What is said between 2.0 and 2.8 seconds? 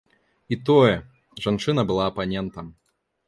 апанентам.